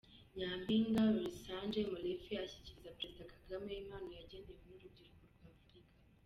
Nyampinga 0.37 1.01
Rorisange 1.13 1.79
Molefe 1.91 2.33
ashyikiriza 2.43 2.95
Perezida 2.97 3.29
Kagame 3.33 3.71
impano 3.81 4.09
yagenewe 4.19 4.61
n’urubyiruko 4.67 5.25
rwa 5.33 5.49
Afurika. 5.57 5.93